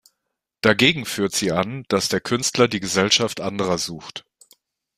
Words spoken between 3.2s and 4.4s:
anderer sucht.